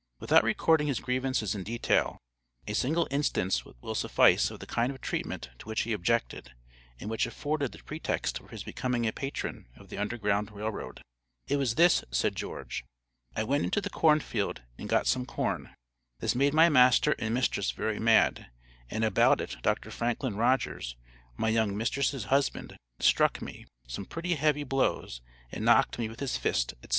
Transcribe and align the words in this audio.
Without 0.19 0.43
recording 0.43 0.87
his 0.87 0.99
grievances 0.99 1.53
in 1.53 1.61
detail, 1.63 2.17
a 2.65 2.73
single 2.73 3.07
instance 3.11 3.63
will 3.63 3.93
suffice 3.93 4.49
of 4.49 4.59
the 4.59 4.65
kind 4.65 4.91
of 4.91 4.99
treatment 4.99 5.51
to 5.59 5.69
which 5.69 5.81
he 5.81 5.93
objected, 5.93 6.53
and 6.99 7.07
which 7.07 7.27
afforded 7.27 7.71
the 7.71 7.83
pretext 7.83 8.39
for 8.39 8.47
his 8.47 8.63
becoming 8.63 9.05
a 9.05 9.11
patron 9.13 9.67
of 9.77 9.89
the 9.89 9.99
Underground 9.99 10.49
Rail 10.51 10.71
Road. 10.71 11.03
It 11.45 11.57
was 11.57 11.75
this, 11.75 12.03
said 12.09 12.35
George: 12.35 12.83
"I 13.35 13.43
went 13.43 13.63
into 13.63 13.79
the 13.79 13.91
corn 13.91 14.21
field 14.21 14.63
and 14.75 14.89
got 14.89 15.05
some 15.05 15.23
corn. 15.27 15.69
This 16.17 16.33
made 16.33 16.55
my 16.55 16.67
master 16.67 17.13
and 17.19 17.31
mistress 17.35 17.69
very 17.69 17.99
mad, 17.99 18.47
and 18.89 19.03
about 19.05 19.39
it 19.39 19.57
Dr. 19.61 19.91
Franklin 19.91 20.35
Rodgers, 20.35 20.95
my 21.37 21.49
young 21.49 21.77
mistress' 21.77 22.23
husband, 22.23 22.75
struck 22.99 23.39
me 23.39 23.67
some 23.87 24.05
pretty 24.05 24.33
heavy 24.33 24.63
blows, 24.63 25.21
and 25.51 25.63
knocked 25.63 25.99
me 25.99 26.09
with 26.09 26.21
his 26.21 26.37
fist, 26.37 26.71
etc." 26.81 26.89